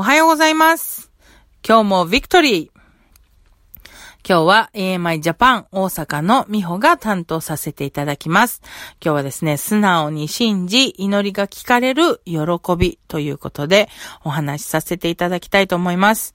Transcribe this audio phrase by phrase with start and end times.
[0.00, 1.10] おはようございます。
[1.62, 2.80] 今日もビクトリー。
[4.26, 8.62] 今日は AMI ジャパン大阪の美穂が担当させていただきます。
[9.04, 12.38] 今日はですね、素直に信じ、祈りが聞かれる喜
[12.78, 13.90] びということで
[14.24, 16.34] お話しさせていただきたいと思います。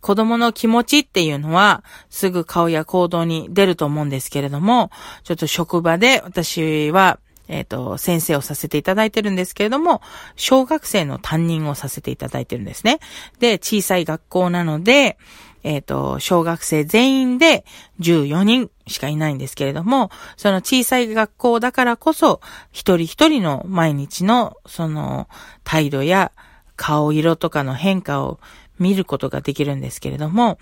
[0.00, 4.90] 子供の気持ちっていうのは、すぐ顔や行動に出ると思うんですけれども、
[5.22, 10.02] ちょっと職場で私はえっ、ー、と、先生をさせていただいてるんですけれども、
[10.36, 13.00] 小学生の担任をさせていただいてるんですね。
[13.38, 15.18] で、小さい学校なので、
[15.62, 17.64] えっ、ー、と、小学生全員で
[18.00, 25.28] 14人しかいないんですけれども、その小さい学校だからこそ、一人一人の毎日の、その、
[25.64, 26.30] 態度や
[26.76, 28.38] 顔色とかの変化を
[28.78, 30.58] 見ることができるんですけれども、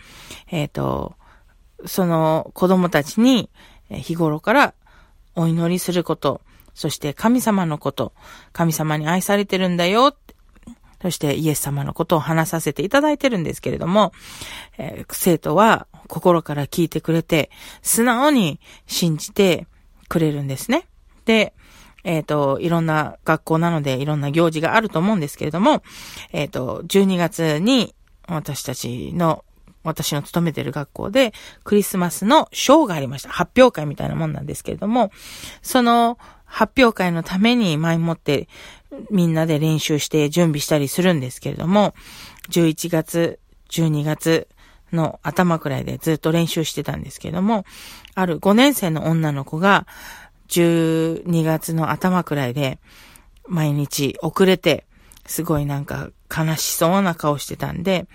[0.51, 1.15] えっ、ー、と、
[1.87, 3.51] その子供たちに
[3.91, 4.75] 日頃から
[5.35, 6.41] お祈りすること、
[6.75, 8.13] そして神様のこと、
[8.53, 10.17] 神様に愛されてるんだよ、
[11.01, 14.13] そしてイエス様のことを話させていただいてるんですけれども、
[14.79, 17.51] えー、生徒は心から聞いてくれて、
[17.83, 19.67] 素直に信じて
[20.09, 20.89] くれるんですね。
[21.27, 21.53] で、
[22.05, 25.83] えっ、ー、と、いろんな学校なのでいろんな行事があると思うんですけれども、
[26.33, 27.95] えっ、ー、と、12月に
[28.27, 29.45] 私たちの
[29.83, 33.29] 私の勤めてる学校でクリスマスのショーがありました。
[33.29, 35.11] 発表会みたいなもんなんですけれども、
[35.61, 36.19] その
[36.55, 38.49] 発表会のために前もって
[39.11, 41.95] みんなで練習して準備したりするんですけれども、
[42.51, 44.47] 11月、12月
[44.93, 47.65] の頭くらいでずっと練習してたんですけれども、
[48.15, 49.89] ある5年生の女の子が
[50.49, 52.79] 12月の頭くらいで
[53.49, 54.87] 毎日遅れて、
[55.27, 58.07] すごいなんか悲しそうな顔してたんで、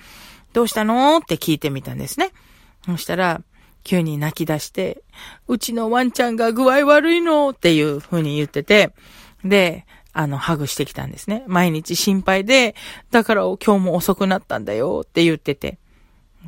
[0.54, 1.18] どうしたの？
[1.18, 2.32] って聞いてみたんですね。
[2.86, 3.42] そしたら、
[3.90, 5.02] 急に泣き出して、
[5.48, 7.50] うちのワンちゃんが具合悪いの？
[7.50, 8.94] っていう風に言ってて、
[9.44, 11.44] で、あの、ハグしてきたんですね。
[11.48, 12.76] 毎日心配で、
[13.10, 15.80] だから今日も遅くなったんだよって言ってて。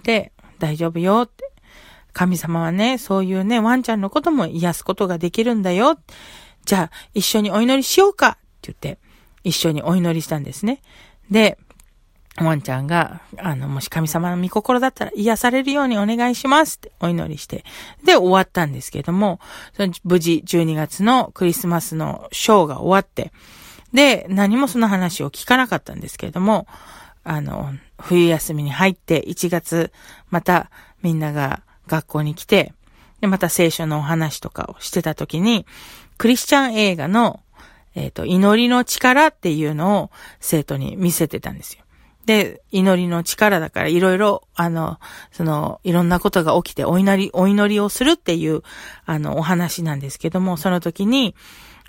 [0.04, 1.52] で、大丈夫よって。
[2.14, 5.98] 神様はね、そういうね、ワンちゃんのことも癒すことができるんだよ。
[6.66, 9.00] じゃあ、一緒にお祈りしようかって言って、
[9.44, 10.84] 一緒にお祈りしたんですね。
[11.32, 11.58] で、
[12.38, 17.66] ワンちゃんが、あの、もし神様の御心だったら癒されるようにお願いしますってお祈りして、
[18.06, 19.40] で、終わったんですけれども、
[19.76, 23.34] その無事12月のクリスマスのショーが終わって、
[23.94, 26.68] で、何もその話を聞かなかったんですけれども、
[27.24, 29.92] あの、冬休みに入って1月、
[30.30, 30.72] また
[31.04, 32.74] みんなが学校に来て、
[33.20, 35.66] で、また聖書のお話とかをしてた時に、
[36.18, 37.42] クリスチャン映画の、
[37.94, 41.81] えっ、ー、と、祈りの力っていうのを生徒に見せてたんですよ。
[42.26, 45.00] で、祈りの力だからいろいろ、あの、
[45.32, 48.62] その、いろんなことが起きてお祈り、お祈りをするっていう、
[49.06, 51.36] あの、お話なんですけども、その時に、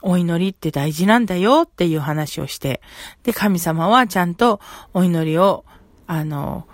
[0.03, 2.81] お祈りって大事なんだよっていう話をして、
[3.23, 4.61] で、神様はちゃんと
[4.95, 5.65] お祈りを、
[6.07, 6.67] あの、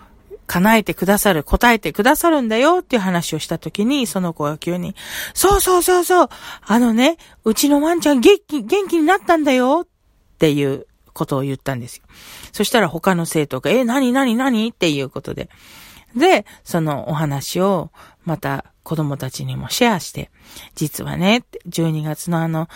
[0.47, 4.97] 叶えてくださる、答えてくださるんだよっていう話をした時に、その子が急に、
[5.35, 6.29] そうそうそうそう、
[6.67, 9.89] あのね、うちのワンちゃん元気、元気になったんだよっ
[10.39, 10.87] ていう
[11.19, 12.05] ことを言ったんですよ。
[12.53, 15.51] そしたら他の生徒が、え、なになになにっていうことで。
[16.17, 17.91] で、そのお話を
[18.25, 20.31] また子供たちにもシェアして、
[20.75, 22.69] 実はね、12月のあの、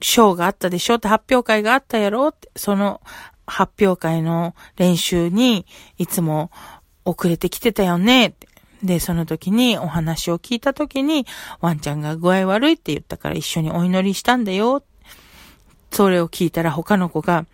[0.00, 0.94] ショーがあったでしょ？
[0.94, 2.28] って発表会があったやろ？
[2.28, 3.02] って、その
[3.46, 5.66] 発表会の練習に
[5.98, 6.50] いつも
[7.04, 8.28] 遅れてきてたよね？
[8.28, 8.48] って。
[8.82, 11.26] で、その時にお話を聞いた時に、
[11.60, 14.82] ワンちゃんが具合悪いって言ったから一緒にお祈りしたんだよ。
[15.92, 17.46] それを聞いたら他の子が、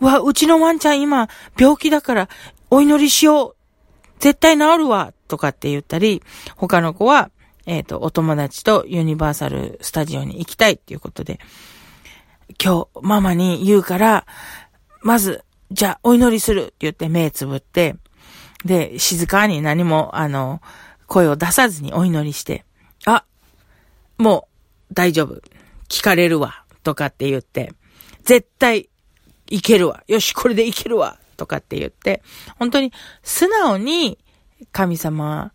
[0.00, 2.28] うわ、うちのワンちゃん今病気だから
[2.70, 3.56] お祈りしよう。
[4.18, 5.12] 絶対治るわ。
[5.28, 6.22] とかって言ったり、
[6.56, 7.30] 他の子は、
[7.66, 11.38] えっ、ー、と、お友達とユニバーサルスタジオに行きたいっていうことで、
[12.62, 14.26] 今日ママに言うから、
[15.02, 17.96] まず、じゃあお祈りするって言って目つぶって、
[18.64, 20.60] で、静かに何も、あの、
[21.06, 22.64] 声を出さずにお祈りして、
[23.06, 23.24] あ、
[24.18, 24.48] も
[24.90, 25.40] う大丈夫。
[25.88, 26.64] 聞かれるわ。
[26.82, 27.72] とかって言って、
[28.24, 28.88] 絶対
[29.48, 30.02] いけるわ。
[30.06, 31.18] よし、これでいけるわ。
[31.36, 32.22] とかって言って、
[32.58, 32.92] 本当に
[33.22, 34.18] 素直に
[34.72, 35.52] 神様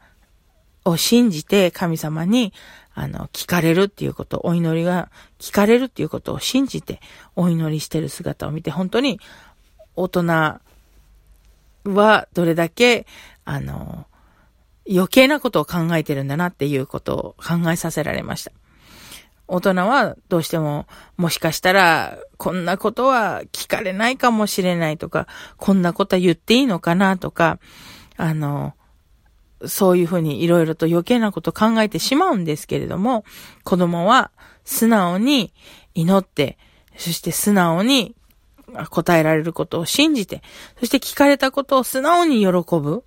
[0.83, 2.53] を信じて神様に
[2.95, 7.01] あの、聞かれるっていうこと、お祈りが聞かれるっていうことを信じて
[7.35, 9.19] お祈りしてる姿を見て、本当に
[9.95, 10.23] 大人
[11.83, 13.05] はどれだけ、
[13.43, 14.07] あの、
[14.89, 18.53] 余計なことを考えてるんだなっていうことを考えさせられました。
[19.47, 20.87] 大人はどうしても、
[21.17, 25.27] もしかしたら、こんなことは聞かれないかもしれないとか、
[25.57, 27.59] こんなことは言っていいのかなとか、
[28.17, 28.73] あの、
[29.65, 33.23] そういうふうにいろいろと余計なこと考えてしまうんですけれども、
[33.63, 34.31] 子供は
[34.63, 35.53] 素直に
[35.93, 36.57] 祈って、
[36.97, 38.15] そして素直に、
[38.89, 40.41] 答えられることを信じて、
[40.79, 42.47] そして聞かれたことを素直に喜
[42.79, 43.03] ぶ、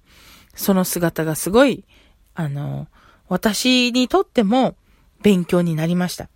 [0.55, 1.85] その姿がすごい、
[2.35, 2.87] あの、
[3.29, 4.76] 私にとっても
[5.23, 6.29] 勉強になりました。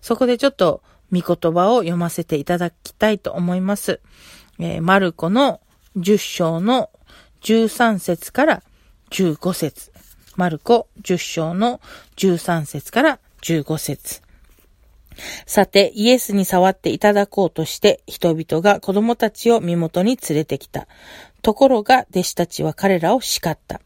[0.00, 4.00] そこでちょっと見言葉を読ませていただきたいと思います。
[4.58, 5.60] えー、マルコの
[5.96, 6.90] 10章の
[7.42, 8.62] 13節から
[9.10, 9.92] 15節
[10.36, 11.80] マルコ10章の
[12.16, 14.22] 13節から15節
[15.46, 20.88] さて、イエスに触っていただこうとして人々が子供たちを身元に連れてきた。
[21.42, 23.80] ところが弟子たちは彼らを叱った。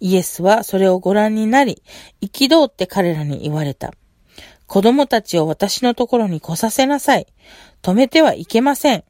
[0.00, 1.82] イエスはそれをご覧になり、
[2.20, 3.92] 憤って彼らに言われた。
[4.66, 7.26] 子供たちを私のところに来させなさい。
[7.82, 9.04] 止めてはいけません。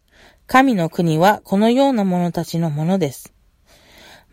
[0.47, 3.35] 神の国はこのような者たちのものです。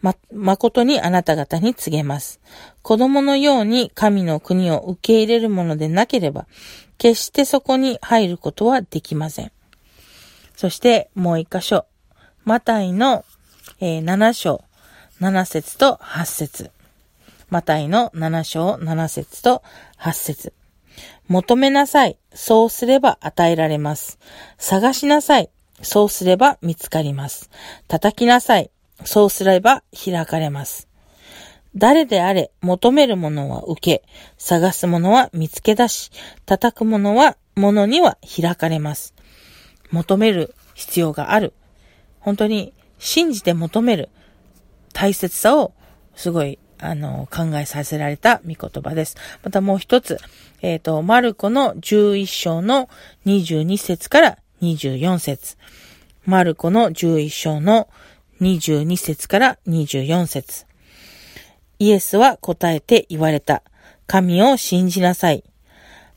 [0.02, 2.40] ま、誠にあなた方に告げます。
[2.84, 6.46] 子供のように神の国を受け入れるものでなければ、
[7.00, 9.52] 決してそこに入ることはできません。
[10.56, 11.86] そしてもう一箇所。
[12.44, 13.26] マタイの、
[13.80, 14.64] えー、7章、
[15.22, 16.72] 7節と8節
[17.50, 19.64] マタイの7章、7節と
[19.98, 20.54] 8節
[21.30, 22.18] 求めなさい。
[22.34, 24.20] そうすれば与えられます。
[24.58, 25.50] 探しなさい。
[25.82, 27.50] そうすれば見つかります。
[27.88, 28.70] 叩きなさい。
[29.06, 30.90] そうすれば開かれます。
[31.78, 34.04] 誰であれ、求めるものは受け、
[34.38, 36.12] 探すものは見つけ出し、
[36.46, 39.14] 叩くものは、ものには開かれます。
[39.92, 41.54] 求める必要がある。
[42.20, 44.10] 本当に信じて求める
[44.96, 45.74] 大切さを
[46.16, 49.18] すごい、あの、考えさせられた御言葉です。
[49.44, 50.18] またもう一つ、
[50.62, 52.90] えっ、ー、と、マルコの11章の
[53.26, 55.58] 22節から24節
[56.26, 57.90] マルコの11章の
[58.40, 60.66] 22節から24節
[61.78, 63.64] イエスは答えて言われた。
[64.08, 65.44] 神を信じなさい。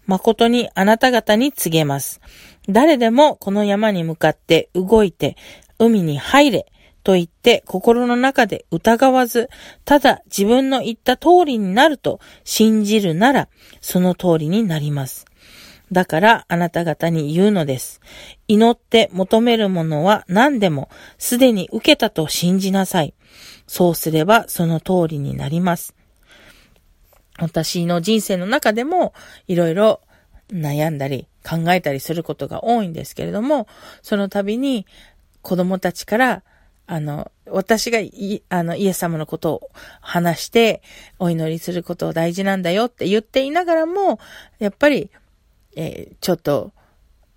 [0.06, 2.20] 誠にあなた方に告げます。
[2.68, 5.36] 誰でもこの山に向かって動いて
[5.78, 6.66] 海に入れ
[7.08, 9.48] と言って心の中で疑わず、
[9.86, 13.48] ただ自分の言った通りになると信じるなら
[13.80, 15.24] その通りになります。
[15.90, 18.02] だからあなた方に言うのです。
[18.46, 23.14] 祈って求めるものは何でもすでに受けたと信じなさい。
[23.66, 25.94] そうすればその通りになります。
[27.38, 29.14] 私の人生の中でも
[29.46, 30.02] いろいろ
[30.52, 33.66] 悩んだり考えたりすることが多いんですけれども、
[34.02, 34.84] その度に
[35.40, 36.42] 子供たちから
[36.90, 39.70] あの、私がい、あの、イエス様のことを
[40.00, 40.82] 話して、
[41.18, 44.18] お祈りすることを大事なんだよって言っていながらも、
[44.58, 45.10] やっぱり、
[45.76, 46.72] えー、ちょっと、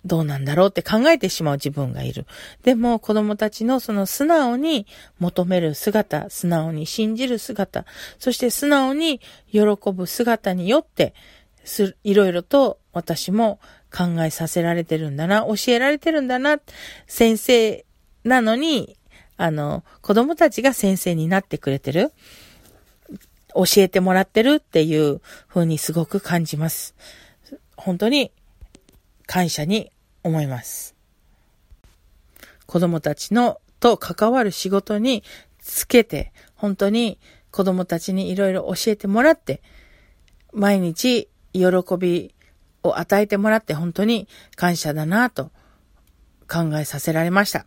[0.06, 2.26] どうなんだろうって考えてしまう自分がいる。
[2.64, 4.86] でも子供たちのその素直に
[5.20, 7.84] 求める姿、素直に信じる姿、
[8.18, 9.20] そして素直に
[9.52, 9.60] 喜
[9.92, 11.14] ぶ姿によって、
[11.62, 13.60] す、いろいろと私も
[13.96, 16.58] 考えさせられてるんだな、教えられてるんだな、
[17.06, 17.84] 先生
[18.24, 18.96] なのに、
[19.36, 22.12] あの、子供たちが先生になってくれてる、
[23.54, 26.94] 教えてもらってるっていう風にすごく感じます。
[27.76, 28.32] 本当に
[29.26, 29.90] 感謝に
[30.22, 30.94] 思います。
[32.66, 35.22] 子供たちのと関わる仕事に
[35.58, 37.18] つけて、本当に
[37.50, 39.62] 子供たちにいろいろ教えてもらって、
[40.52, 41.62] 毎日喜
[41.98, 42.34] び
[42.82, 45.50] を与えてもらって本当に感謝だなと
[46.48, 47.66] 考えさせられました。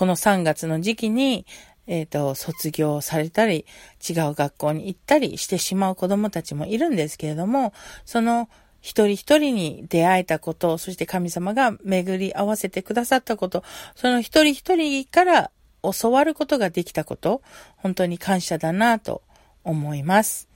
[0.00, 1.44] この3月の時期に、
[1.86, 3.66] えっ、ー、と、卒業されたり、
[4.08, 7.74] 違う学校に行ったりしてしまう子供たちもいるんですけれども、
[8.06, 8.48] その
[8.80, 13.62] 一人一人に出会えたこと、そして神様が巡り合わせてくださったこと、
[13.94, 15.50] その一人一人から
[15.82, 17.42] 教わることができたこと、
[17.76, 19.20] 本当に感謝だなと
[19.64, 20.49] 思います。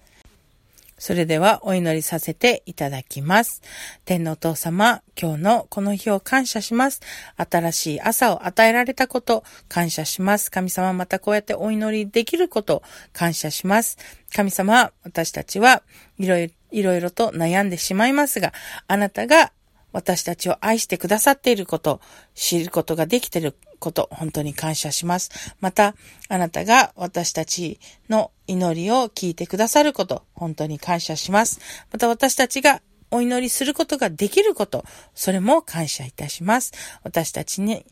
[0.98, 3.62] それではお祈りさせていただきます。
[4.04, 7.00] 天のお父様、今日のこの日を感謝します。
[7.36, 10.50] 新しい朝を与えられたこと、感謝します。
[10.50, 12.82] 神様、またこうやってお祈りできること、
[13.12, 13.98] 感謝します。
[14.34, 15.82] 神様、私たちは
[16.18, 18.52] いろいろと悩んでしまいますが、
[18.86, 19.52] あなたが
[19.92, 22.00] 私たちを愛してくださっていること、
[22.34, 25.30] 知ることができていること、本当に感謝します。
[25.60, 25.94] また、
[26.30, 31.60] あなたが私たちの祈りを聞いてくださること、本当に感謝します。
[31.92, 36.72] また私たちがお祈りすることができること、それも感謝いたします。
[37.02, 37.84] 私たちに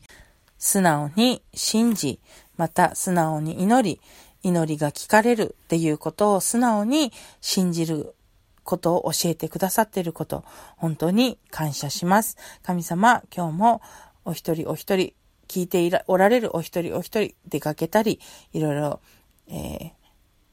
[0.57, 2.19] 素直に信じ、
[2.57, 4.01] また素直に祈り、
[4.41, 8.15] 祈りが聞かれるっていうことを素直に信じる
[8.63, 10.43] ことを教えてくださっていること、
[10.75, 12.35] 本当に感謝します。
[12.63, 13.81] 神様、今日も
[14.25, 15.13] お一人お一人
[15.53, 18.19] 聞いていらおられるお一人お一人出かけたり、
[18.53, 18.99] いろいろ、
[19.47, 19.93] え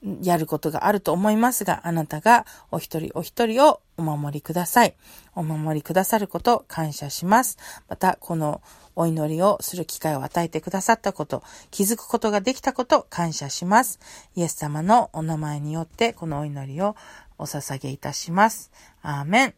[0.04, 4.94] ー、やることがあると思いますが、あなたがお一人お一人をお守りください。
[5.34, 7.56] お守りくださること感謝します。
[7.88, 8.60] また、この
[8.94, 14.00] お祈りをする機会を与えてくださったこと、気づくことができたこと感謝します。
[14.36, 16.94] イエス様のお名前によってこのお祈りを
[17.38, 18.70] お捧げいたします。
[19.00, 19.54] アーメン。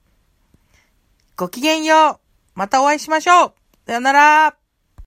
[1.37, 2.18] ごきげんよう。
[2.54, 3.52] またお会いしましょう。
[3.87, 4.62] さよなら。